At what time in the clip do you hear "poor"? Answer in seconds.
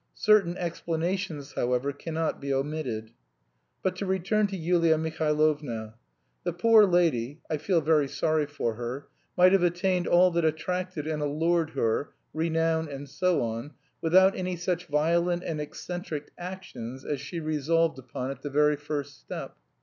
6.53-6.87